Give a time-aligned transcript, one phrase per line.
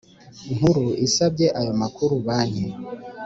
[0.55, 2.67] Nkuru isabye ayo makuru Banki